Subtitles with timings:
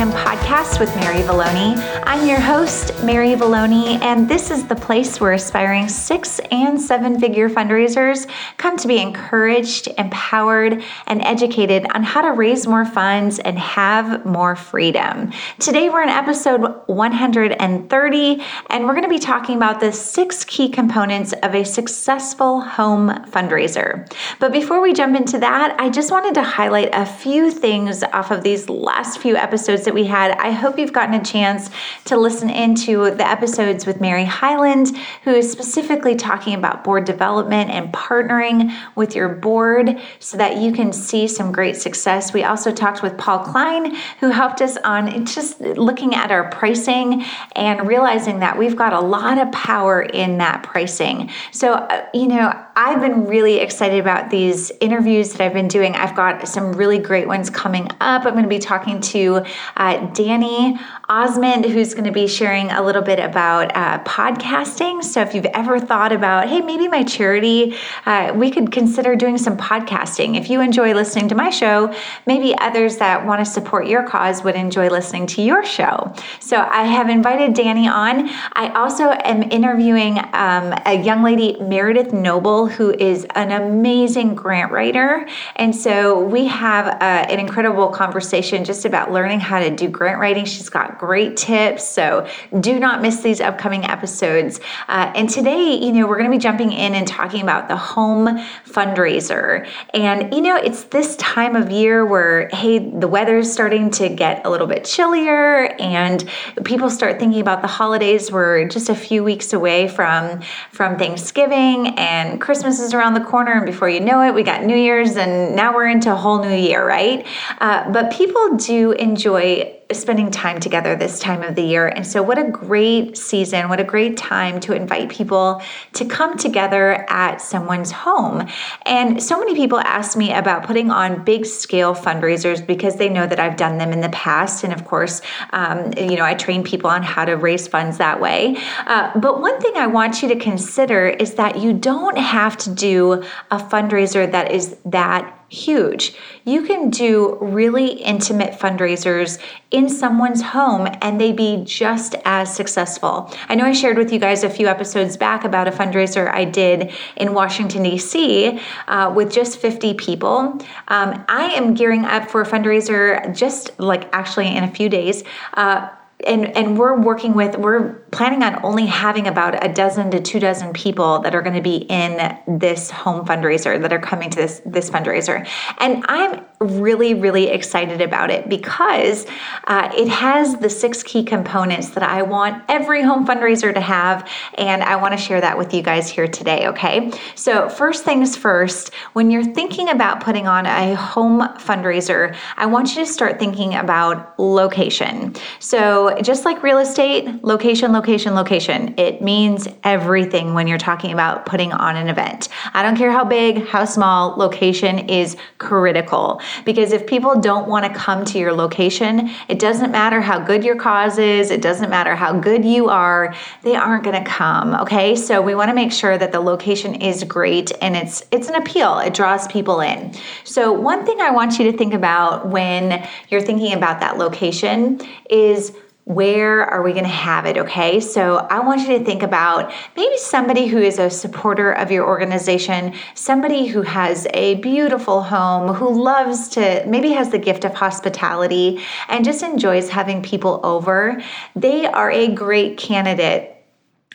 [0.00, 1.76] Fundraising Freedom Podcast with Mary Vallone.
[2.04, 7.20] I'm your host, Mary Vallone, and this is the place where aspiring six and seven
[7.20, 13.38] figure fundraisers come to be encouraged, empowered, and educated on how to raise more funds
[13.38, 15.30] and have more freedom.
[15.60, 20.68] Today, we're in episode 130, and we're going to be talking about the six key
[20.68, 24.12] components of a successful home fundraiser.
[24.40, 28.32] But before we jump into that, I just wanted to highlight a few things off
[28.32, 30.39] of these last few episodes that we had.
[30.42, 31.70] I hope you've gotten a chance
[32.06, 37.70] to listen into the episodes with Mary Hiland, who is specifically talking about board development
[37.70, 42.32] and partnering with your board so that you can see some great success.
[42.32, 47.24] We also talked with Paul Klein, who helped us on just looking at our pricing
[47.56, 51.30] and realizing that we've got a lot of power in that pricing.
[51.52, 52.52] So, uh, you know,
[52.82, 55.94] I've been really excited about these interviews that I've been doing.
[55.96, 58.24] I've got some really great ones coming up.
[58.24, 59.44] I'm going to be talking to
[59.76, 65.04] uh, Danny Osmond, who's going to be sharing a little bit about uh, podcasting.
[65.04, 69.36] So if you've ever thought about, hey, maybe my charity, uh, we could consider doing
[69.36, 70.38] some podcasting.
[70.38, 71.94] If you enjoy listening to my show,
[72.26, 76.14] maybe others that want to support your cause would enjoy listening to your show.
[76.38, 78.30] So I have invited Danny on.
[78.54, 84.70] I also am interviewing um, a young lady, Meredith Noble, who is an amazing grant
[84.70, 85.26] writer.
[85.56, 90.20] And so we have uh, an incredible conversation just about learning how to do grant
[90.20, 90.44] writing.
[90.44, 91.86] She's got great tips.
[91.88, 92.28] So
[92.60, 94.60] do not miss these upcoming episodes.
[94.88, 97.76] Uh, and today, you know, we're going to be jumping in and talking about the
[97.76, 98.26] home
[98.66, 99.68] fundraiser.
[99.92, 104.46] And, you know, it's this time of year where, hey, the weather's starting to get
[104.46, 106.28] a little bit chillier and
[106.64, 108.30] people start thinking about the holidays.
[108.30, 112.49] We're just a few weeks away from, from Thanksgiving and Christmas
[112.80, 113.52] is around the corner.
[113.52, 116.42] And before you know it, we got New Year's and now we're into a whole
[116.42, 117.26] new year, right?
[117.60, 121.88] Uh, but people do enjoy spending time together this time of the year.
[121.88, 125.62] And so, what a great season, what a great time to invite people
[125.94, 128.46] to come together at someone's home.
[128.86, 133.26] And so many people ask me about putting on big scale fundraisers because they know
[133.26, 134.64] that I've done them in the past.
[134.64, 138.20] And of course, um, you know, I train people on how to raise funds that
[138.20, 138.56] way.
[138.86, 142.70] Uh, but one thing I want you to consider is that you don't have to
[142.70, 146.14] do a fundraiser that is that huge.
[146.44, 149.38] You can do really intimate fundraisers
[149.70, 153.32] in someone's home and they be just as successful.
[153.48, 156.44] I know I shared with you guys a few episodes back about a fundraiser I
[156.44, 158.60] did in Washington, D.C.
[158.86, 160.58] Uh, with just 50 people.
[160.88, 165.24] Um, I am gearing up for a fundraiser just like actually in a few days.
[165.54, 165.88] Uh,
[166.26, 170.40] and and we're working with we're planning on only having about a dozen to two
[170.40, 174.36] dozen people that are going to be in this home fundraiser that are coming to
[174.36, 175.48] this this fundraiser.
[175.78, 179.26] And i'm really really excited about it because
[179.66, 184.28] uh, it has the six key components that i want every home fundraiser to have
[184.58, 187.10] and i want to share that with you guys here today okay?
[187.34, 192.90] So first things first when you're thinking about putting on a home fundraiser i want
[192.90, 195.34] you to start thinking about location.
[195.58, 201.46] So just like real estate, location, location, location, it means everything when you're talking about
[201.46, 202.48] putting on an event.
[202.72, 207.84] I don't care how big, how small, location is critical because if people don't want
[207.84, 211.90] to come to your location, it doesn't matter how good your cause is, it doesn't
[211.90, 215.14] matter how good you are, they aren't going to come, okay?
[215.14, 218.54] So we want to make sure that the location is great and it's it's an
[218.56, 218.98] appeal.
[218.98, 220.12] It draws people in.
[220.44, 225.00] So one thing I want you to think about when you're thinking about that location
[225.28, 227.56] is where are we going to have it?
[227.56, 231.92] Okay, so I want you to think about maybe somebody who is a supporter of
[231.92, 237.64] your organization, somebody who has a beautiful home, who loves to, maybe has the gift
[237.64, 241.22] of hospitality and just enjoys having people over.
[241.54, 243.56] They are a great candidate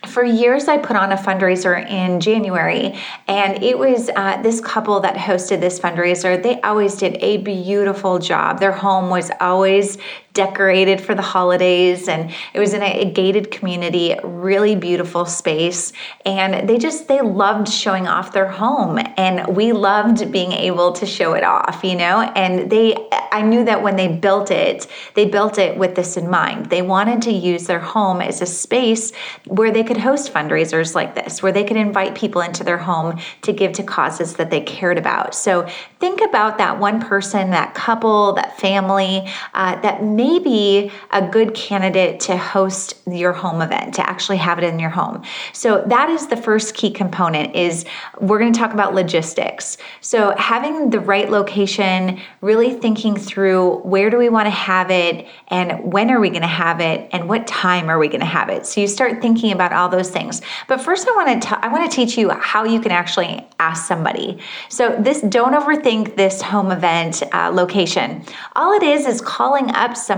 [0.08, 2.96] for years, I put on a fundraiser in January,
[3.28, 6.42] and it was uh, this couple that hosted this fundraiser.
[6.42, 8.60] They always did a beautiful job.
[8.60, 9.98] Their home was always
[10.36, 15.94] decorated for the holidays and it was in a, gated community really beautiful space
[16.26, 21.06] and they just they loved showing off their home and we loved being able to
[21.06, 22.22] show it off you know?
[22.36, 22.96] And they
[23.32, 26.66] i knew that when they built it they built it with this in mind.
[26.66, 29.14] They wanted to use their home as a space
[29.48, 33.20] where they could host fundraisers like this where they could invite people into their home
[33.44, 35.34] to give to causes that they cared about.
[35.34, 35.66] So
[36.02, 41.54] think about that one person that couple that family uh, that may be a good
[41.54, 45.24] candidate to host your home event, to actually have it in your home.
[45.54, 47.86] So that is the first key component is
[48.20, 49.78] we're going to talk about logistics.
[50.02, 55.28] So having the right location, really thinking through where do we want to have it
[55.50, 58.26] and when are we going to have it and what time are we going to
[58.26, 58.66] have it.
[58.66, 60.42] So you start thinking about all those things.
[60.68, 63.88] But first I want to I want to teach you how you can actually ask
[63.88, 64.40] somebody.
[64.70, 68.24] So this don't overthink this home event uh, location.
[68.56, 70.15] All it is is calling up somebody,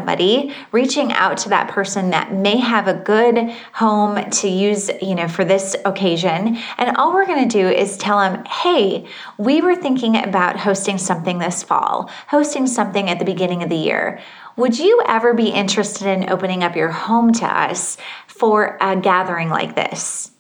[0.72, 5.28] reaching out to that person that may have a good home to use, you know,
[5.28, 6.58] for this occasion.
[6.78, 9.06] And all we're going to do is tell them, "Hey,
[9.38, 13.76] we were thinking about hosting something this fall, hosting something at the beginning of the
[13.76, 14.20] year.
[14.56, 17.98] Would you ever be interested in opening up your home to us
[18.28, 20.32] for a gathering like this?"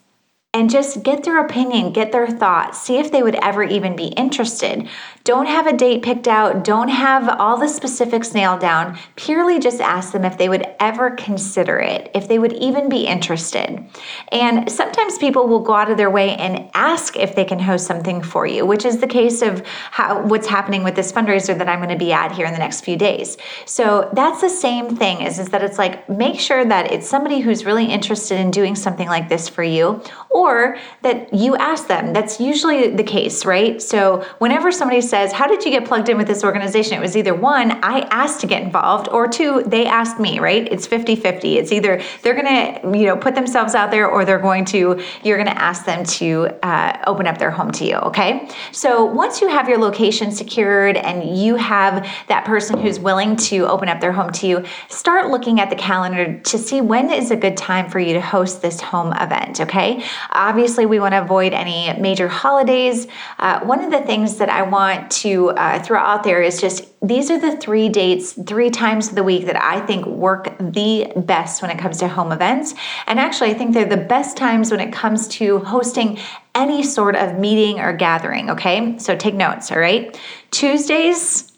[0.58, 4.08] And just get their opinion, get their thoughts, see if they would ever even be
[4.08, 4.90] interested.
[5.24, 8.98] Don't have a date picked out, don't have all the specifics nailed down.
[9.18, 13.06] Purely just ask them if they would ever consider it, if they would even be
[13.06, 13.86] interested.
[14.32, 17.86] And sometimes people will go out of their way and ask if they can host
[17.86, 21.70] something for you, which is the case of how what's happening with this fundraiser that
[21.70, 23.38] I'm going to be at here in the next few days.
[23.66, 27.42] So that's the same thing is, is that it's like make sure that it's somebody
[27.42, 31.88] who's really interested in doing something like this for you or or that you ask
[31.88, 32.14] them.
[32.14, 33.82] That's usually the case, right?
[33.82, 36.98] So whenever somebody says, How did you get plugged in with this organization?
[36.98, 40.68] It was either one, I asked to get involved, or two, they asked me, right?
[40.72, 41.58] It's 50 50.
[41.58, 45.02] It's either they're going to, you know, put themselves out there or they're going to,
[45.24, 48.50] you're going to ask them to uh, open up their home to you, okay?
[48.72, 53.68] So once you have your location secured and you have that person who's willing to
[53.68, 57.32] open up their home to you, start looking at the calendar to see when is
[57.32, 60.04] a good time for you to host this home event, okay?
[60.32, 63.08] Obviously, we want to avoid any major holidays.
[63.40, 66.86] Uh, one of the things that I want to uh, throw out there is just
[67.02, 71.12] these are the three dates, three times of the week that I think work the
[71.16, 72.74] best when it comes to home events.
[73.06, 76.20] And actually, I think they're the best times when it comes to hosting
[76.56, 78.50] any sort of meeting or gathering.
[78.50, 80.20] Okay, so take notes, all right?
[80.52, 81.52] Tuesdays,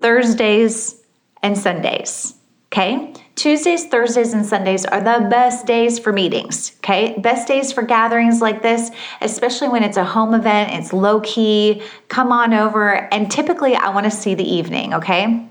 [0.00, 1.02] Thursdays,
[1.42, 2.34] and Sundays.
[2.72, 3.14] Okay.
[3.38, 6.72] Tuesdays, Thursdays, and Sundays are the best days for meetings.
[6.78, 7.14] Okay.
[7.18, 8.90] Best days for gatherings like this,
[9.20, 12.94] especially when it's a home event, it's low key, come on over.
[13.14, 14.92] And typically, I want to see the evening.
[14.94, 15.48] Okay.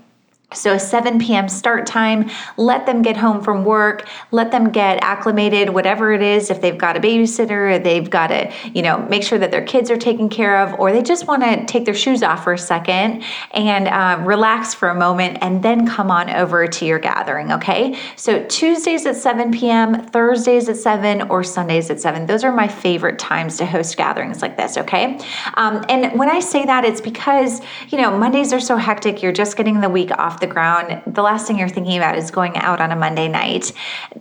[0.54, 1.46] So, a 7 p.m.
[1.46, 6.48] start time, let them get home from work, let them get acclimated, whatever it is.
[6.48, 9.90] If they've got a babysitter, they've got to, you know, make sure that their kids
[9.90, 12.58] are taken care of, or they just want to take their shoes off for a
[12.58, 17.52] second and uh, relax for a moment and then come on over to your gathering,
[17.52, 17.98] okay?
[18.16, 22.24] So, Tuesdays at 7 p.m., Thursdays at 7, or Sundays at 7.
[22.24, 25.20] Those are my favorite times to host gatherings like this, okay?
[25.58, 27.60] Um, and when I say that, it's because,
[27.90, 31.22] you know, Mondays are so hectic, you're just getting the week off the ground, the
[31.22, 33.72] last thing you're thinking about is going out on a Monday night.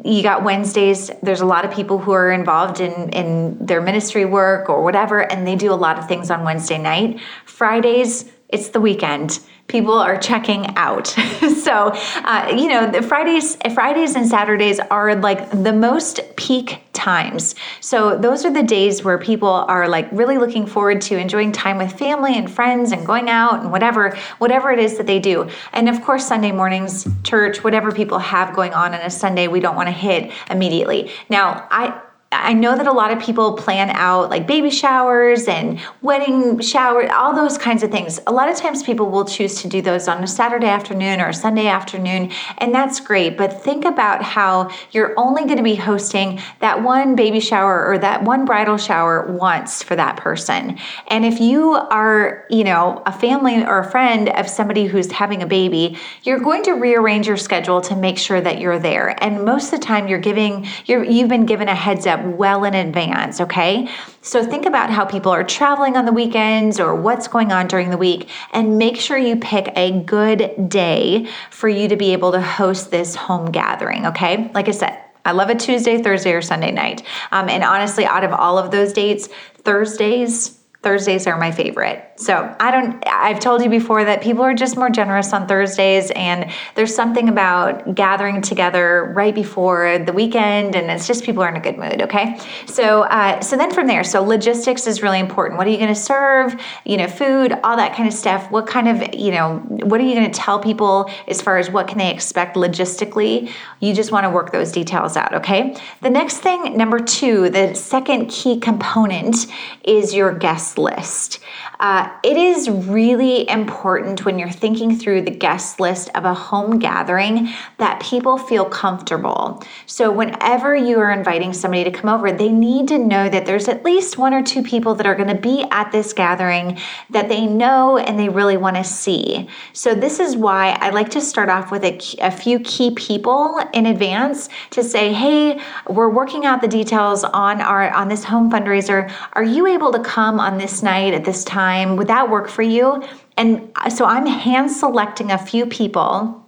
[0.03, 4.25] You got Wednesdays, there's a lot of people who are involved in, in their ministry
[4.25, 7.19] work or whatever, and they do a lot of things on Wednesday night.
[7.45, 11.07] Fridays, it's the weekend people are checking out.
[11.63, 11.91] so,
[12.23, 17.53] uh, you know, the Fridays, Fridays and Saturdays are like the most peak times.
[17.79, 21.77] So those are the days where people are like really looking forward to enjoying time
[21.77, 25.49] with family and friends and going out and whatever, whatever it is that they do.
[25.73, 29.59] And of course, Sunday mornings, church, whatever people have going on on a Sunday, we
[29.59, 31.11] don't want to hit immediately.
[31.29, 35.79] Now, I I know that a lot of people plan out like baby showers and
[36.01, 38.19] wedding shower, all those kinds of things.
[38.27, 41.29] A lot of times people will choose to do those on a Saturday afternoon or
[41.29, 43.37] a Sunday afternoon, and that's great.
[43.37, 47.97] But think about how you're only going to be hosting that one baby shower or
[47.99, 50.77] that one bridal shower once for that person.
[51.07, 55.43] And if you are, you know, a family or a friend of somebody who's having
[55.43, 59.15] a baby, you're going to rearrange your schedule to make sure that you're there.
[59.23, 62.63] And most of the time you're giving you're you've been given a heads up well
[62.63, 63.89] in advance, okay?
[64.21, 67.89] So think about how people are traveling on the weekends or what's going on during
[67.89, 72.31] the week and make sure you pick a good day for you to be able
[72.31, 74.51] to host this home gathering, okay?
[74.53, 77.03] Like I said, I love a Tuesday, Thursday, or Sunday night.
[77.31, 82.03] Um, and honestly, out of all of those dates, Thursdays, Thursdays are my favorite.
[82.17, 86.11] So I don't, I've told you before that people are just more generous on Thursdays,
[86.11, 91.49] and there's something about gathering together right before the weekend, and it's just people are
[91.49, 92.01] in a good mood.
[92.03, 92.39] Okay.
[92.67, 95.57] So, uh, so then from there, so logistics is really important.
[95.57, 96.59] What are you going to serve?
[96.85, 98.49] You know, food, all that kind of stuff.
[98.51, 101.69] What kind of, you know, what are you going to tell people as far as
[101.69, 103.51] what can they expect logistically?
[103.79, 105.33] You just want to work those details out.
[105.33, 105.75] Okay.
[106.01, 109.47] The next thing, number two, the second key component
[109.83, 111.39] is your guest guest list.
[111.79, 116.79] Uh, it is really important when you're thinking through the guest list of a home
[116.79, 119.63] gathering that people feel comfortable.
[119.85, 123.67] So, whenever you are inviting somebody to come over, they need to know that there's
[123.67, 126.79] at least one or two people that are going to be at this gathering
[127.11, 129.47] that they know and they really want to see.
[129.73, 133.59] So, this is why I like to start off with a, a few key people
[133.73, 138.49] in advance to say, hey, we're working out the details on our on this home
[138.49, 139.11] fundraiser.
[139.33, 141.95] Are you able to come on this night at this time?
[141.95, 143.03] Would that work for you?
[143.37, 146.43] And uh, so I'm hand selecting a few people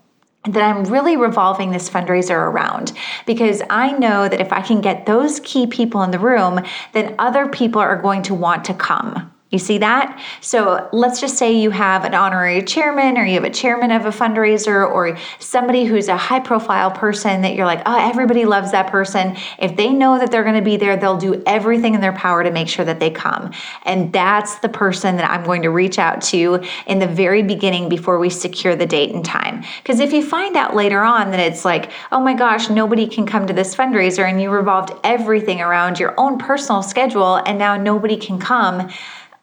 [0.46, 2.94] that I'm really revolving this fundraiser around
[3.26, 6.62] because I know that if I can get those key people in the room,
[6.94, 9.32] then other people are going to want to come.
[9.52, 10.24] You see that?
[10.42, 14.06] So let's just say you have an honorary chairman or you have a chairman of
[14.06, 18.72] a fundraiser or somebody who's a high profile person that you're like, oh, everybody loves
[18.74, 19.36] that person.
[19.58, 22.44] If they know that they're going to be there, they'll do everything in their power
[22.44, 23.52] to make sure that they come.
[23.86, 27.90] And that's the person that I'm going to reach out to in the very beginning
[27.90, 29.64] before we secure the date and time.
[29.82, 33.26] Because if you find out later on that it's like, oh my gosh, nobody can
[33.26, 37.76] come to this fundraiser and you revolved everything around your own personal schedule and now
[37.76, 38.92] nobody can come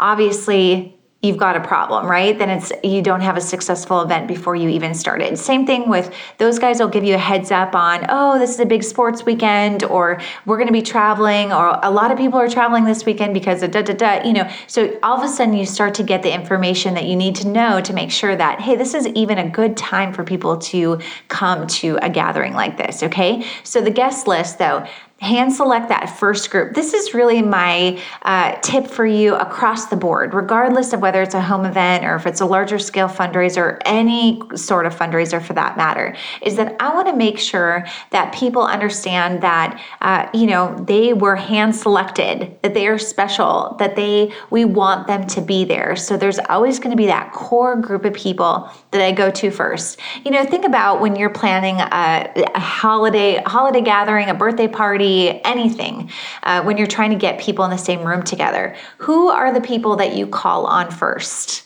[0.00, 2.38] obviously you've got a problem, right?
[2.38, 5.36] Then it's you don't have a successful event before you even started.
[5.38, 8.60] Same thing with those guys will give you a heads up on, oh, this is
[8.60, 12.38] a big sports weekend, or we're going to be traveling, or a lot of people
[12.38, 14.22] are traveling this weekend because of da da da.
[14.24, 17.16] You know, so all of a sudden you start to get the information that you
[17.16, 20.22] need to know to make sure that hey, this is even a good time for
[20.22, 23.02] people to come to a gathering like this.
[23.02, 24.86] Okay, so the guest list though
[25.26, 26.74] hand select that first group.
[26.74, 31.34] This is really my uh, tip for you across the board, regardless of whether it's
[31.34, 35.42] a home event or if it's a larger scale fundraiser, or any sort of fundraiser
[35.42, 40.28] for that matter, is that I want to make sure that people understand that, uh,
[40.32, 45.26] you know, they were hand selected, that they are special, that they, we want them
[45.26, 45.96] to be there.
[45.96, 49.50] So there's always going to be that core group of people that I go to
[49.50, 50.00] first.
[50.24, 55.42] You know, think about when you're planning a, a holiday, holiday gathering, a birthday party,
[55.44, 56.10] anything,
[56.42, 58.76] uh, when you're trying to get people in the same room together.
[58.98, 61.64] Who are the people that you call on first?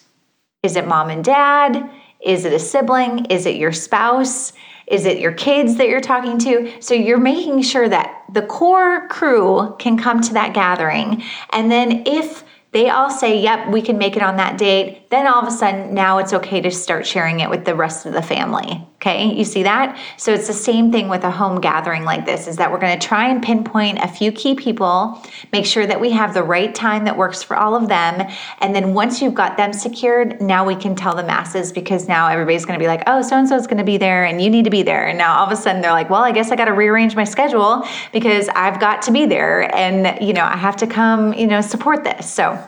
[0.63, 1.91] Is it mom and dad?
[2.21, 3.27] Is it a sibling?
[3.27, 4.53] Is it your spouse?
[4.87, 6.73] Is it your kids that you're talking to?
[6.81, 11.23] So you're making sure that the core crew can come to that gathering.
[11.53, 15.27] And then if they all say, yep, we can make it on that date, then
[15.27, 18.12] all of a sudden now it's okay to start sharing it with the rest of
[18.12, 18.87] the family.
[19.00, 19.99] Okay, you see that?
[20.19, 22.99] So it's the same thing with a home gathering like this is that we're going
[22.99, 26.75] to try and pinpoint a few key people, make sure that we have the right
[26.75, 28.30] time that works for all of them.
[28.59, 32.28] And then once you've got them secured, now we can tell the masses because now
[32.28, 34.42] everybody's going to be like, oh, so and so is going to be there and
[34.42, 35.07] you need to be there.
[35.07, 37.16] And now all of a sudden they're like, well, I guess I got to rearrange
[37.16, 41.33] my schedule because I've got to be there and, you know, I have to come,
[41.33, 42.30] you know, support this.
[42.30, 42.62] So,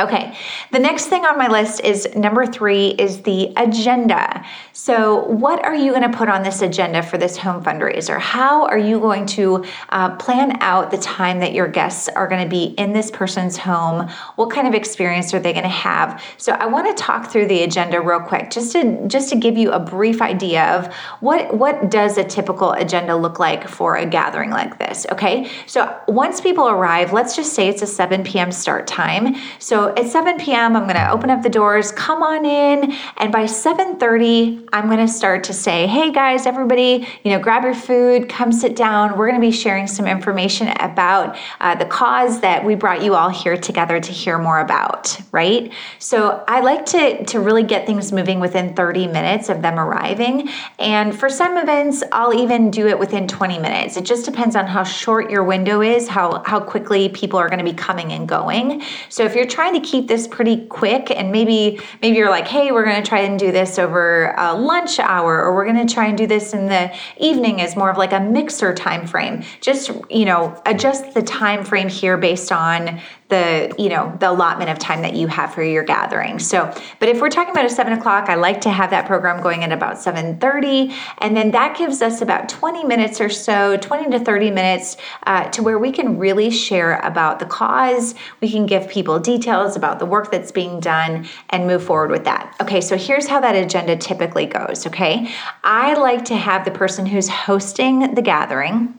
[0.00, 0.34] Okay,
[0.72, 4.44] the next thing on my list is number three is the agenda.
[4.72, 8.18] So, what are you going to put on this agenda for this home fundraiser?
[8.18, 12.42] How are you going to uh, plan out the time that your guests are going
[12.42, 14.08] to be in this person's home?
[14.36, 16.22] What kind of experience are they going to have?
[16.38, 19.58] So, I want to talk through the agenda real quick, just to just to give
[19.58, 24.06] you a brief idea of what what does a typical agenda look like for a
[24.06, 25.04] gathering like this.
[25.12, 28.50] Okay, so once people arrive, let's just say it's a 7 p.m.
[28.50, 29.36] start time.
[29.58, 33.32] So at 7 p.m., I'm going to open up the doors, come on in, and
[33.32, 37.74] by 7:30, I'm going to start to say, "Hey guys, everybody, you know, grab your
[37.74, 39.16] food, come sit down.
[39.16, 43.14] We're going to be sharing some information about uh, the cause that we brought you
[43.14, 45.72] all here together to hear more about." Right?
[45.98, 50.48] So I like to to really get things moving within 30 minutes of them arriving,
[50.78, 53.96] and for some events, I'll even do it within 20 minutes.
[53.96, 57.58] It just depends on how short your window is, how how quickly people are going
[57.58, 58.82] to be coming and going.
[59.08, 62.72] So if you're trying to keep this pretty quick and maybe maybe you're like hey
[62.72, 65.92] we're going to try and do this over a lunch hour or we're going to
[65.92, 69.42] try and do this in the evening as more of like a mixer time frame
[69.60, 73.00] just you know adjust the time frame here based on
[73.30, 76.38] the you know the allotment of time that you have for your gathering.
[76.38, 79.42] So but if we're talking about a 7 o'clock i like to have that program
[79.42, 84.10] going at about 7.30 and then that gives us about 20 minutes or so 20
[84.10, 84.96] to 30 minutes
[85.26, 88.14] uh, to where we can really share about the cause.
[88.40, 92.24] We can give people details about the work that's being done and move forward with
[92.24, 92.54] that.
[92.60, 95.32] Okay so here's how that agenda typically goes okay?
[95.64, 98.98] I like to have the person who's hosting the gathering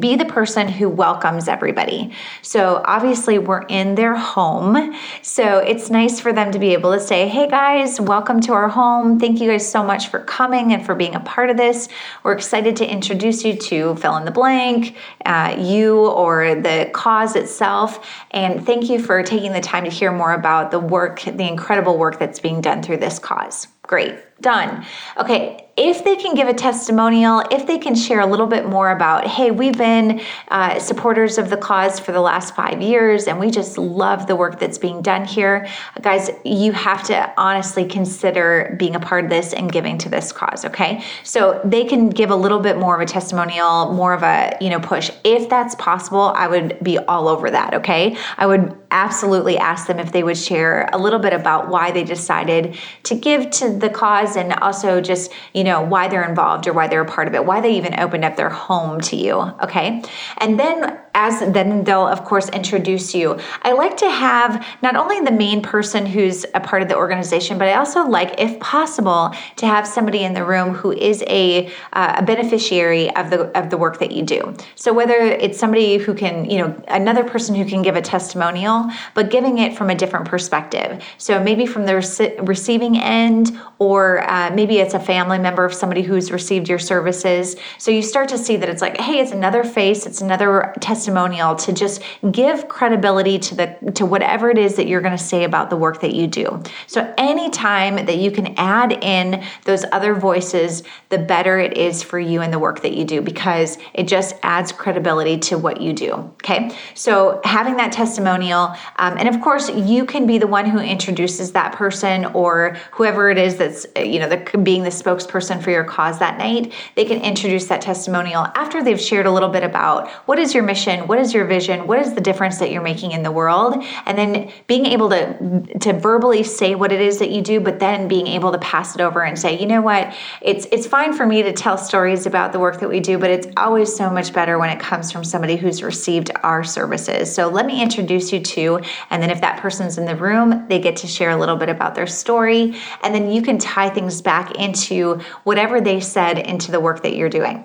[0.00, 2.12] be the person who welcomes everybody.
[2.42, 4.94] So obviously we're in their home.
[5.22, 8.68] So it's nice for them to be able to say, "Hey guys, welcome to our
[8.68, 9.18] home.
[9.18, 11.88] Thank you guys so much for coming and for being a part of this.
[12.22, 17.36] We're excited to introduce you to fill in the blank, uh, you or the cause
[17.36, 18.24] itself.
[18.30, 21.98] And thank you for taking the time to hear more about the work, the incredible
[21.98, 24.84] work that's being done through this cause." Great, done.
[25.18, 28.90] Okay, if they can give a testimonial, if they can share a little bit more
[28.90, 33.40] about, hey, we've been uh, supporters of the cause for the last five years and
[33.40, 35.66] we just love the work that's being done here,
[36.02, 40.30] guys, you have to honestly consider being a part of this and giving to this
[40.30, 41.02] cause, okay?
[41.22, 44.68] So they can give a little bit more of a testimonial, more of a, you
[44.68, 45.10] know, push.
[45.24, 48.18] If that's possible, I would be all over that, okay?
[48.36, 52.04] I would absolutely ask them if they would share a little bit about why they
[52.04, 56.66] decided to give to the cause and also just, you you know, why they're involved
[56.66, 59.14] or why they're a part of it, why they even opened up their home to
[59.14, 59.34] you.
[59.62, 60.02] Okay.
[60.38, 63.38] And then as then they'll of course introduce you.
[63.62, 67.58] I like to have not only the main person who's a part of the organization,
[67.58, 71.70] but I also like, if possible, to have somebody in the room who is a,
[71.92, 74.54] uh, a beneficiary of the of the work that you do.
[74.74, 78.90] So whether it's somebody who can, you know, another person who can give a testimonial,
[79.14, 81.04] but giving it from a different perspective.
[81.18, 85.74] So maybe from the rec- receiving end, or uh, maybe it's a family member of
[85.74, 87.56] somebody who's received your services.
[87.78, 91.01] So you start to see that it's like, hey, it's another face, it's another testimony
[91.02, 95.22] testimonial to just give credibility to the to whatever it is that you're going to
[95.22, 96.62] say about the work that you do.
[96.86, 102.20] So anytime that you can add in those other voices, the better it is for
[102.20, 105.92] you and the work that you do because it just adds credibility to what you
[105.92, 106.12] do.
[106.44, 110.78] Okay, so having that testimonial, um, and of course you can be the one who
[110.78, 115.72] introduces that person or whoever it is that's you know the, being the spokesperson for
[115.72, 116.72] your cause that night.
[116.94, 120.62] They can introduce that testimonial after they've shared a little bit about what is your
[120.62, 121.08] mission mission?
[121.08, 121.86] What is your vision?
[121.86, 123.82] What is the difference that you're making in the world?
[124.06, 127.78] And then being able to to verbally say what it is that you do, but
[127.78, 131.12] then being able to pass it over and say, you know what, it's it's fine
[131.12, 134.10] for me to tell stories about the work that we do, but it's always so
[134.10, 137.32] much better when it comes from somebody who's received our services.
[137.32, 138.80] So let me introduce you to,
[139.10, 141.68] and then if that person's in the room, they get to share a little bit
[141.68, 146.70] about their story, and then you can tie things back into whatever they said into
[146.70, 147.64] the work that you're doing.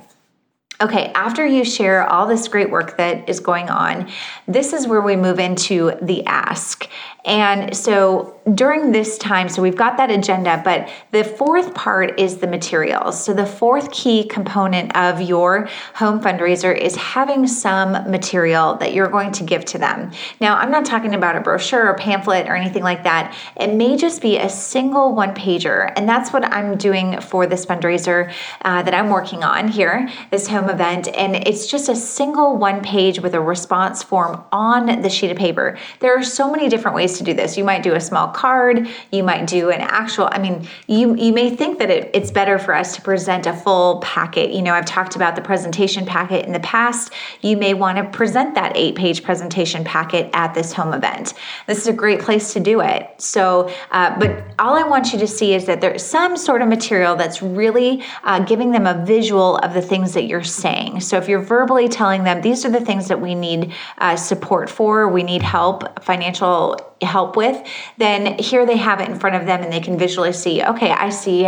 [0.79, 4.11] Okay, after you share all this great work that is going on,
[4.47, 6.87] this is where we move into the ask.
[7.25, 12.37] And so during this time, so we've got that agenda, but the fourth part is
[12.37, 13.21] the materials.
[13.21, 19.09] So the fourth key component of your home fundraiser is having some material that you're
[19.09, 20.11] going to give to them.
[20.39, 23.35] Now, I'm not talking about a brochure or pamphlet or anything like that.
[23.59, 25.91] It may just be a single one pager.
[25.97, 30.47] And that's what I'm doing for this fundraiser uh, that I'm working on here, this
[30.47, 31.07] home event.
[31.09, 35.37] And it's just a single one page with a response form on the sheet of
[35.37, 35.77] paper.
[35.99, 37.57] There are so many different ways to do this.
[37.57, 41.33] You might do a small card, you might do an actual, I mean, you, you
[41.33, 44.51] may think that it, it's better for us to present a full packet.
[44.51, 47.13] You know, I've talked about the presentation packet in the past.
[47.41, 51.33] You may want to present that eight page presentation packet at this home event.
[51.67, 53.09] This is a great place to do it.
[53.17, 56.67] So, uh, but all I want you to see is that there's some sort of
[56.67, 61.01] material that's really uh, giving them a visual of the things that you're saying.
[61.01, 64.69] So if you're verbally telling them, these are the things that we need uh, support
[64.69, 67.65] for, we need help, financial help with,
[67.97, 70.91] then here they have it in front of them and they can visually see, okay,
[70.91, 71.43] I see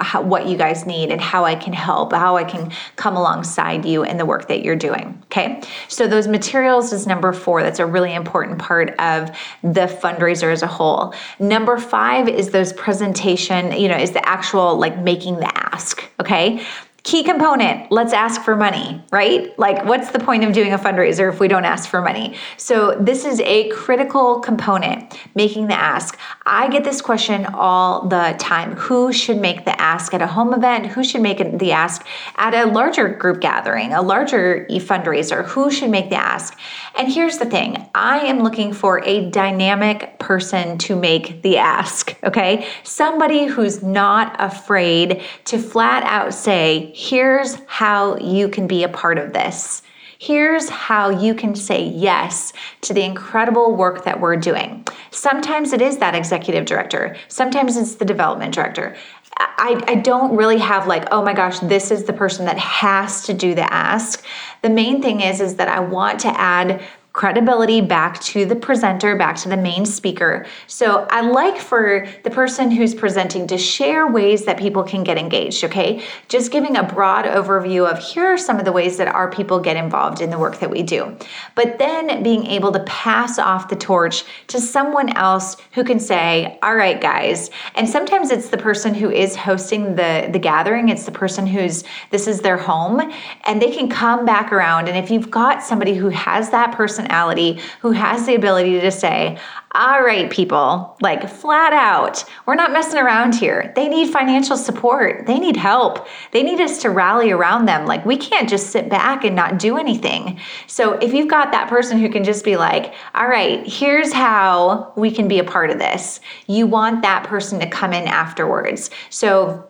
[0.00, 3.84] how, what you guys need and how I can help, how I can come alongside
[3.84, 5.18] you in the work that you're doing.
[5.24, 5.62] Okay.
[5.88, 7.62] So those materials is number four.
[7.62, 9.30] That's a really important part of
[9.62, 11.14] the fundraiser as a whole.
[11.38, 16.04] Number five is those presentation, you know, is the actual like making the ask.
[16.20, 16.62] Okay
[17.02, 19.58] key component let's ask for money right?
[19.58, 22.36] Like what's the point of doing a fundraiser if we don't ask for money?
[22.56, 26.18] So this is a critical component making the ask.
[26.46, 28.76] I get this question all the time.
[28.76, 30.86] Who should make the ask at a home event?
[30.86, 35.90] Who should make the ask at a larger group gathering a larger fundraiser who should
[35.90, 36.56] make the ask
[36.96, 42.16] and here's the thing i am looking for a dynamic person to make the ask
[42.24, 48.88] okay somebody who's not afraid to flat out say here's how you can be a
[48.88, 49.82] part of this.
[50.22, 52.52] Here's how you can say yes
[52.82, 54.86] to the incredible work that we're doing.
[55.10, 58.94] Sometimes it is that executive director, sometimes it's the development director.
[59.38, 63.24] I, I don't really have like, oh my gosh, this is the person that has
[63.24, 64.22] to do the ask.
[64.60, 66.82] The main thing is, is that I want to add
[67.20, 70.46] credibility back to the presenter, back to the main speaker.
[70.66, 75.18] So I like for the person who's presenting to share ways that people can get
[75.18, 76.02] engaged, okay?
[76.28, 79.60] Just giving a broad overview of here are some of the ways that our people
[79.60, 81.14] get involved in the work that we do.
[81.54, 86.58] But then being able to pass off the torch to someone else who can say,
[86.62, 87.50] all right, guys.
[87.74, 91.84] And sometimes it's the person who is hosting the, the gathering, it's the person who's
[92.08, 93.12] this is their home,
[93.44, 94.88] and they can come back around.
[94.88, 96.72] And if you've got somebody who has that
[97.10, 99.38] personality, who has the ability to say,
[99.72, 103.72] all right, people, like flat out, we're not messing around here.
[103.76, 105.26] They need financial support.
[105.26, 106.08] They need help.
[106.32, 107.86] They need us to rally around them.
[107.86, 110.40] Like, we can't just sit back and not do anything.
[110.66, 114.92] So, if you've got that person who can just be like, all right, here's how
[114.96, 118.90] we can be a part of this, you want that person to come in afterwards.
[119.08, 119.69] So,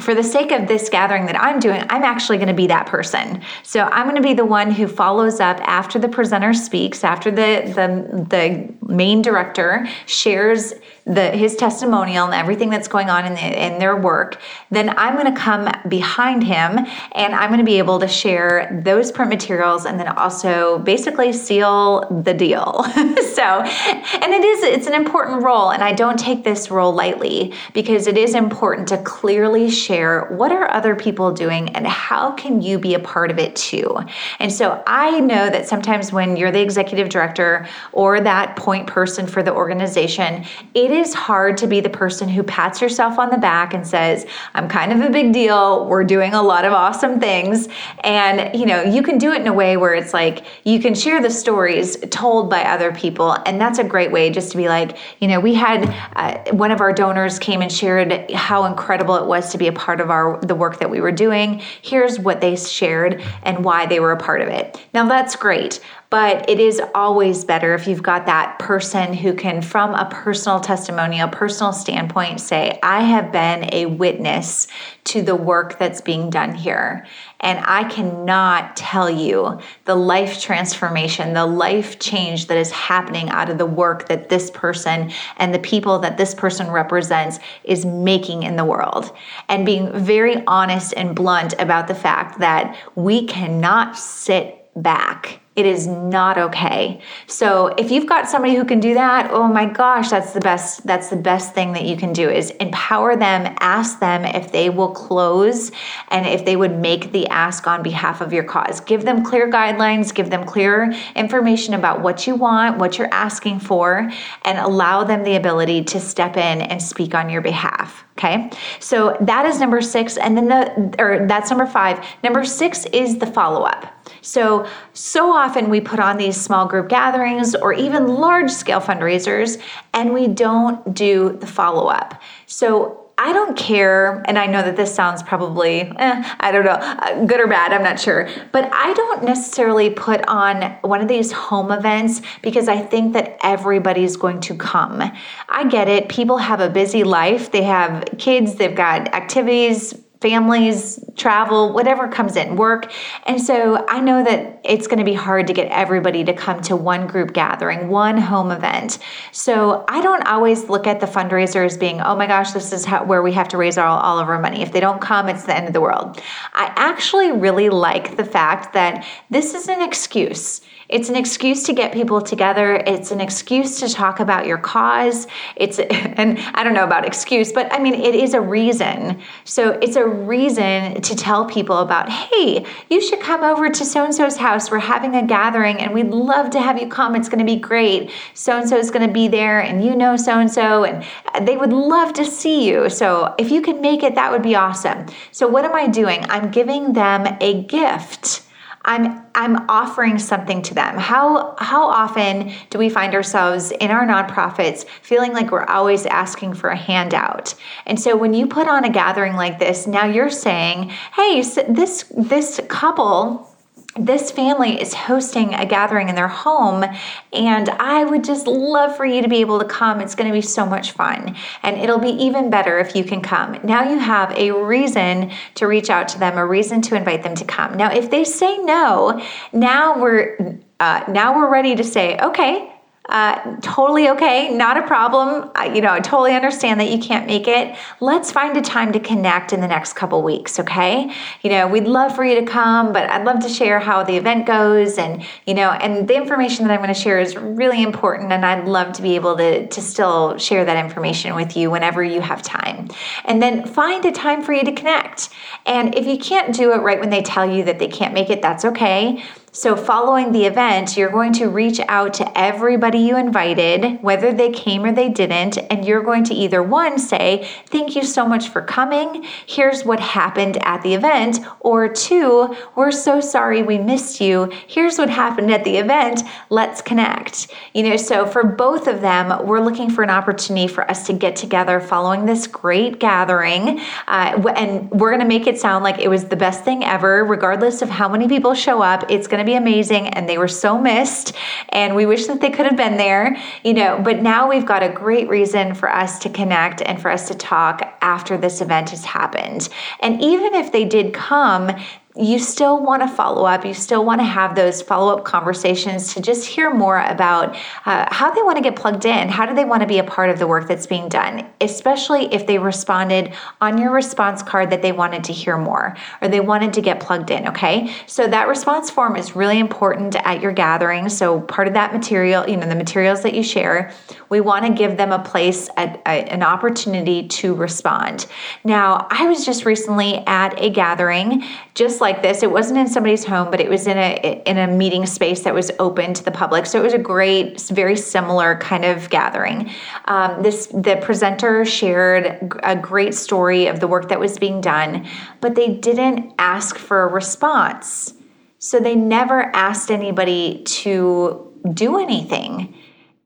[0.00, 2.86] for the sake of this gathering that I'm doing, I'm actually going to be that
[2.86, 3.40] person.
[3.62, 7.30] So I'm going to be the one who follows up after the presenter speaks, after
[7.30, 10.74] the the the main director shares
[11.06, 14.40] the his testimonial and everything that's going on in the, in their work.
[14.70, 16.78] Then I'm going to come behind him
[17.12, 21.32] and I'm going to be able to share those print materials and then also basically
[21.32, 22.82] seal the deal.
[23.34, 27.54] so, and it is it's an important role and I don't take this role lightly
[27.72, 32.60] because it is important to clearly share what are other people doing and how can
[32.60, 33.96] you be a part of it too.
[34.40, 39.28] And so I know that sometimes when you're the executive director or that point person
[39.28, 43.38] for the organization, it is hard to be the person who pats yourself on the
[43.38, 45.86] back and says, I'm kind of a big deal.
[45.86, 47.68] We're doing a lot of awesome things.
[48.00, 50.94] And, you know, you can do it in a way where it's like you can
[50.94, 53.36] share the stories told by other people.
[53.46, 55.84] And that's a great way just to be like, you know, we had
[56.16, 59.72] uh, one of our donors came and shared how incredible it was to be a
[59.72, 61.62] part of our the work that we were doing.
[61.82, 64.80] Here's what they shared and why they were a part of it.
[64.94, 65.80] Now that's great,
[66.16, 70.58] but it is always better if you've got that person who can from a personal
[70.58, 74.66] testimonial, personal standpoint say, I have been a witness
[75.04, 77.06] to the work that's being done here.
[77.40, 83.50] And I cannot tell you the life transformation, the life change that is happening out
[83.50, 88.42] of the work that this person and the people that this person represents is making
[88.42, 89.14] in the world.
[89.50, 95.64] And being very honest and blunt about the fact that we cannot sit back it
[95.64, 97.00] is not okay.
[97.26, 100.86] So if you've got somebody who can do that, oh my gosh, that's the best
[100.86, 104.68] that's the best thing that you can do is empower them, ask them if they
[104.68, 105.72] will close
[106.08, 108.80] and if they would make the ask on behalf of your cause.
[108.80, 113.60] Give them clear guidelines, give them clear information about what you want, what you're asking
[113.60, 114.10] for,
[114.44, 118.04] and allow them the ability to step in and speak on your behalf.
[118.18, 122.02] Okay, so that is number six, and then the or that's number five.
[122.22, 123.96] Number six is the follow up.
[124.22, 129.60] So, so often we put on these small group gatherings or even large scale fundraisers,
[129.94, 132.20] and we don't do the follow up.
[132.46, 136.72] So, I don't care, and I know that this sounds probably, eh, I don't know,
[136.72, 141.08] uh, good or bad, I'm not sure, but I don't necessarily put on one of
[141.08, 145.02] these home events because I think that everybody's going to come.
[145.48, 146.10] I get it.
[146.10, 152.36] People have a busy life, they have kids, they've got activities, families, travel, whatever comes
[152.36, 152.92] in, work.
[153.26, 156.60] And so I know that it's going to be hard to get everybody to come
[156.62, 158.98] to one group gathering, one home event.
[159.32, 162.84] So I don't always look at the fundraiser as being, oh my gosh, this is
[162.84, 164.62] how, where we have to raise all, all of our money.
[164.62, 166.20] If they don't come, it's the end of the world.
[166.54, 170.62] I actually really like the fact that this is an excuse.
[170.88, 172.76] It's an excuse to get people together.
[172.86, 175.26] It's an excuse to talk about your cause.
[175.56, 179.20] It's, and I don't know about excuse, but I mean, it is a reason.
[179.44, 184.04] So it's a reason to tell people about, hey, you should come over to so
[184.04, 184.70] and so's house.
[184.70, 187.14] We're having a gathering and we'd love to have you come.
[187.14, 188.10] It's going to be great.
[188.34, 191.04] So and so is going to be there and you know so and so, and
[191.46, 192.88] they would love to see you.
[192.88, 195.06] So if you can make it, that would be awesome.
[195.32, 196.24] So what am I doing?
[196.28, 198.45] I'm giving them a gift
[198.86, 200.96] I'm I'm offering something to them.
[200.96, 206.54] How how often do we find ourselves in our nonprofits feeling like we're always asking
[206.54, 207.54] for a handout?
[207.84, 212.04] And so when you put on a gathering like this, now you're saying, "Hey, this
[212.16, 213.50] this couple
[213.98, 216.84] this family is hosting a gathering in their home
[217.32, 220.00] and i would just love for you to be able to come.
[220.00, 223.20] It's going to be so much fun and it'll be even better if you can
[223.20, 223.58] come.
[223.64, 227.34] Now you have a reason to reach out to them a reason to invite them
[227.36, 227.76] to come.
[227.76, 229.20] Now if they say no
[229.52, 232.72] now we're uh, now we're ready to say okay
[233.08, 235.50] uh, totally okay, not a problem.
[235.54, 237.76] I, you know, I totally understand that you can't make it.
[238.00, 241.12] Let's find a time to connect in the next couple weeks, okay?
[241.42, 244.16] You know, we'd love for you to come, but I'd love to share how the
[244.16, 247.82] event goes and, you know, and the information that I'm going to share is really
[247.82, 251.70] important and I'd love to be able to to still share that information with you
[251.70, 252.88] whenever you have time.
[253.24, 255.28] And then find a time for you to connect.
[255.64, 258.30] And if you can't do it right when they tell you that they can't make
[258.30, 259.22] it, that's okay
[259.56, 264.50] so, following the event, you're going to reach out to everybody you invited, whether they
[264.50, 268.50] came or they didn't, and you're going to either one say, Thank you so much
[268.50, 269.24] for coming.
[269.46, 271.38] Here's what happened at the event.
[271.60, 274.52] Or two, We're so sorry we missed you.
[274.66, 276.20] Here's what happened at the event.
[276.50, 277.50] Let's connect.
[277.72, 281.14] You know, so for both of them, we're looking for an opportunity for us to
[281.14, 283.80] get together following this great gathering.
[284.06, 287.24] Uh, and we're going to make it sound like it was the best thing ever,
[287.24, 289.10] regardless of how many people show up.
[289.10, 291.34] It's going to be amazing and they were so missed
[291.70, 294.82] and we wish that they could have been there, you know, but now we've got
[294.82, 298.90] a great reason for us to connect and for us to talk after this event
[298.90, 299.68] has happened.
[300.00, 301.70] And even if they did come,
[302.18, 303.64] you still want to follow up.
[303.64, 308.06] You still want to have those follow up conversations to just hear more about uh,
[308.10, 309.28] how they want to get plugged in.
[309.28, 312.32] How do they want to be a part of the work that's being done, especially
[312.32, 316.40] if they responded on your response card that they wanted to hear more or they
[316.40, 317.48] wanted to get plugged in.
[317.48, 317.94] Okay.
[318.06, 321.08] So that response form is really important at your gathering.
[321.08, 323.92] So part of that material, you know, the materials that you share,
[324.30, 328.26] we want to give them a place, a, an opportunity to respond.
[328.64, 332.42] Now, I was just recently at a gathering, just like this.
[332.42, 335.54] It wasn't in somebody's home, but it was in a in a meeting space that
[335.54, 336.66] was open to the public.
[336.66, 339.70] So it was a great, very similar kind of gathering.
[340.06, 345.06] Um, this the presenter shared a great story of the work that was being done,
[345.40, 348.14] but they didn't ask for a response.
[348.58, 352.74] So they never asked anybody to do anything.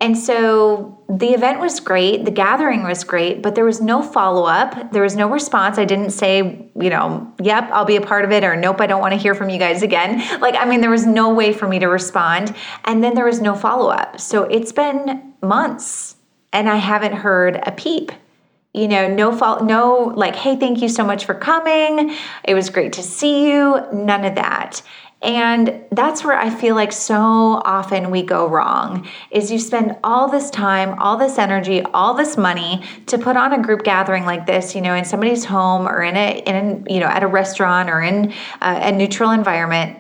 [0.01, 4.45] And so the event was great, the gathering was great, but there was no follow
[4.45, 4.93] up.
[4.93, 5.77] There was no response.
[5.77, 8.87] I didn't say, you know, yep, I'll be a part of it, or nope, I
[8.87, 10.23] don't want to hear from you guys again.
[10.41, 12.57] Like, I mean, there was no way for me to respond.
[12.85, 14.19] And then there was no follow up.
[14.19, 16.17] So it's been months
[16.53, 18.13] and I haven't heard a peep
[18.73, 22.71] you know no fault no like hey thank you so much for coming it was
[22.71, 24.83] great to see you none of that
[25.23, 30.31] and that's where I feel like so often we go wrong is you spend all
[30.31, 34.47] this time, all this energy, all this money to put on a group gathering like
[34.47, 37.91] this, you know, in somebody's home or in a in you know at a restaurant
[37.91, 40.00] or in a, a neutral environment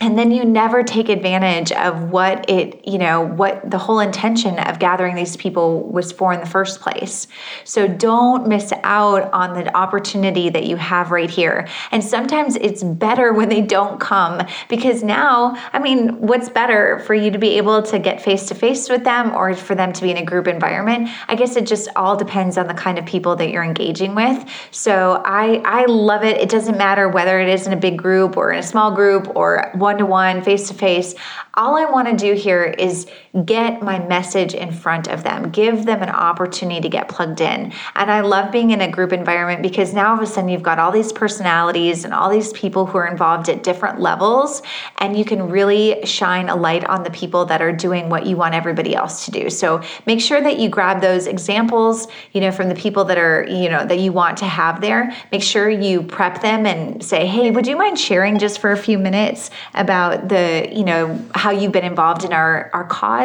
[0.00, 4.58] and then you never take advantage of what it you know what the whole intention
[4.60, 7.26] of gathering these people was for in the first place.
[7.64, 11.68] So don't miss out on the opportunity that you have right here.
[11.92, 17.14] And sometimes it's better when they don't come because now i mean what's better for
[17.14, 20.02] you to be able to get face to face with them or for them to
[20.02, 21.08] be in a group environment?
[21.28, 24.48] I guess it just all depends on the kind of people that you're engaging with.
[24.70, 26.38] So i i love it.
[26.38, 29.36] It doesn't matter whether it is in a big group or in a small group
[29.36, 31.16] or one one to one, face to face.
[31.54, 33.08] All I want to do here is
[33.46, 37.72] get my message in front of them, give them an opportunity to get plugged in.
[37.94, 40.64] And I love being in a group environment because now all of a sudden you've
[40.64, 44.62] got all these personalities and all these people who are involved at different levels,
[44.98, 48.36] and you can really shine a light on the people that are doing what you
[48.36, 49.48] want everybody else to do.
[49.48, 53.46] So make sure that you grab those examples, you know, from the people that are,
[53.48, 55.14] you know, that you want to have there.
[55.30, 58.76] Make sure you prep them and say, hey, would you mind sharing just for a
[58.76, 63.19] few minutes about the, you know, how you've been involved in our, our cause.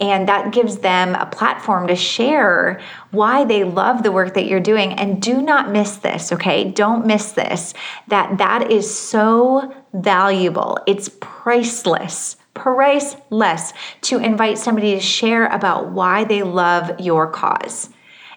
[0.00, 4.60] And that gives them a platform to share why they love the work that you're
[4.60, 4.92] doing.
[4.94, 6.70] And do not miss this, okay?
[6.70, 7.74] Don't miss this.
[8.08, 10.78] That that is so valuable.
[10.86, 13.72] It's priceless priceless
[14.02, 17.90] to invite somebody to share about why they love your cause.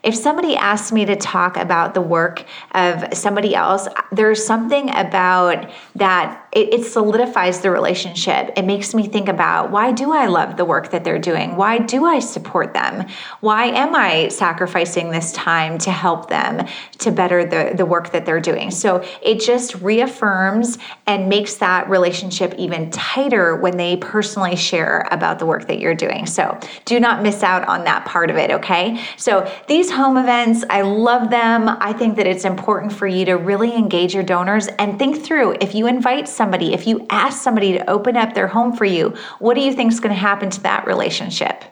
[0.04, 5.72] If somebody asks me to talk about the work of somebody else, there's something about
[5.96, 8.52] that it, it, solidifies the relationship.
[8.56, 11.56] It makes me think about why do I love the work that they're doing?
[11.56, 13.08] Why do I support them?
[13.40, 16.68] Why am I sacrificing this time to help them
[17.00, 18.70] to better the, the work that they're doing?
[18.70, 25.40] So it just reaffirms and makes that relationship even tighter when they personally share about
[25.40, 26.28] the work that you're doing.
[26.28, 29.04] So do not miss out on that part of it, okay?
[29.18, 31.68] So these home events, I love them.
[31.68, 35.56] I think that it's important for you to really engage your donors and think through
[35.60, 38.84] if you invite someone somebody, if you ask somebody to open up their home for
[38.84, 41.64] you, what do you think is going to happen to that relationship?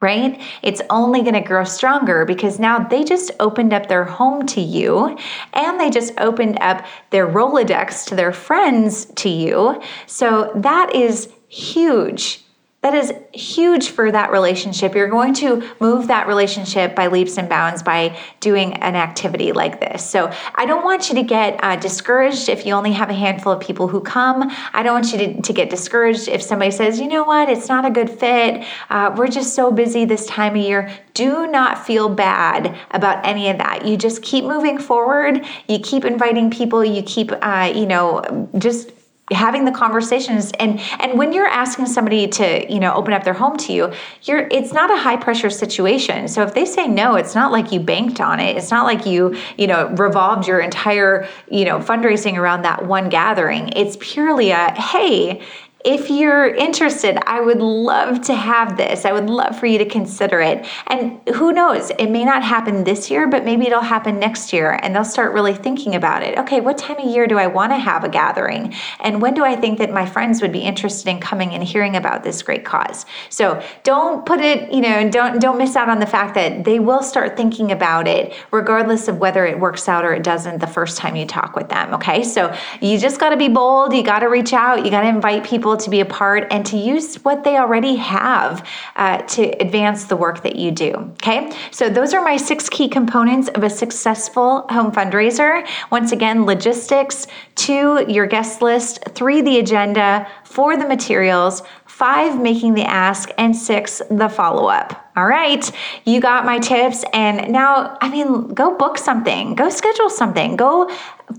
[0.00, 0.40] right?
[0.62, 4.60] It's only going to grow stronger because now they just opened up their home to
[4.60, 5.18] you
[5.54, 9.82] and they just opened up their Rolodex to their friends to you.
[10.06, 12.44] So that is huge
[12.88, 14.94] that is huge for that relationship.
[14.94, 19.78] You're going to move that relationship by leaps and bounds by doing an activity like
[19.78, 20.08] this.
[20.08, 23.52] So I don't want you to get uh, discouraged if you only have a handful
[23.52, 24.50] of people who come.
[24.72, 27.68] I don't want you to, to get discouraged if somebody says, you know what, it's
[27.68, 28.64] not a good fit.
[28.88, 30.90] Uh, we're just so busy this time of year.
[31.12, 33.86] Do not feel bad about any of that.
[33.86, 35.44] You just keep moving forward.
[35.68, 36.82] You keep inviting people.
[36.82, 38.92] You keep, uh, you know, just
[39.30, 43.34] having the conversations and and when you're asking somebody to you know open up their
[43.34, 46.28] home to you you're it's not a high pressure situation.
[46.28, 48.56] So if they say no it's not like you banked on it.
[48.56, 53.08] It's not like you you know revolved your entire you know fundraising around that one
[53.08, 53.68] gathering.
[53.76, 55.42] It's purely a hey
[55.84, 59.04] if you're interested, I would love to have this.
[59.04, 60.66] I would love for you to consider it.
[60.88, 64.80] And who knows, it may not happen this year, but maybe it'll happen next year
[64.82, 66.36] and they'll start really thinking about it.
[66.36, 68.74] Okay, what time of year do I want to have a gathering?
[69.00, 71.94] And when do I think that my friends would be interested in coming and hearing
[71.94, 73.06] about this great cause?
[73.28, 76.80] So don't put it, you know, don't don't miss out on the fact that they
[76.80, 80.66] will start thinking about it regardless of whether it works out or it doesn't the
[80.66, 81.94] first time you talk with them.
[81.94, 82.24] Okay.
[82.24, 85.76] So you just gotta be bold, you gotta reach out, you gotta invite people people
[85.84, 90.16] to be a part and to use what they already have uh, to advance the
[90.16, 90.92] work that you do.
[91.22, 95.66] Okay, so those are my six key components of a successful home fundraiser.
[95.90, 102.74] Once again, logistics, two, your guest list, three, the agenda, four, the materials, five, making
[102.74, 105.10] the ask, and six, the follow up.
[105.16, 105.70] All right,
[106.04, 107.04] you got my tips.
[107.12, 110.88] And now, I mean, go book something, go schedule something, go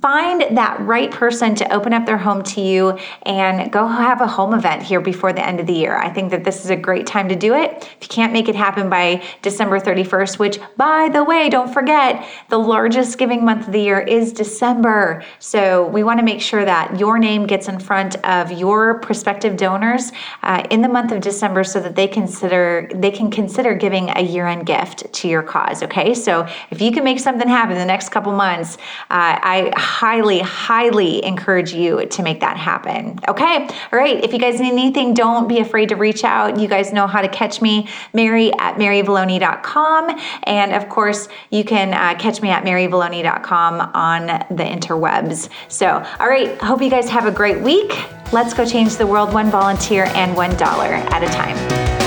[0.02, 4.28] find that right person to open up their home to you and go have a
[4.28, 5.97] home event here before the end of the year.
[5.97, 7.89] I think that this is a great time to do it.
[7.99, 12.28] If you can't make it happen by December 31st, which by the way, don't forget,
[12.49, 15.23] the largest giving month of the year is December.
[15.39, 19.58] So we want to make sure that your name gets in front of your prospective
[19.58, 20.12] donors
[20.43, 24.21] uh, in the month of December so that they consider they can consider giving a
[24.21, 25.82] year-end gift to your cause.
[25.84, 28.78] Okay, so if you can make something happen in the next couple months,
[29.10, 33.19] uh, I highly, highly encourage you to make that happen.
[33.27, 33.67] Okay.
[33.91, 34.23] All right.
[34.23, 36.59] If you guys need anything, don't be afraid to reach out.
[36.59, 40.19] You guys know how to catch me, Mary at maryvalloni.com.
[40.43, 45.49] And of course, you can uh, catch me at maryvalloni.com on the interwebs.
[45.69, 46.59] So, all right.
[46.61, 47.91] Hope you guys have a great week.
[48.31, 51.98] Let's go change the world one volunteer and one dollar at a time.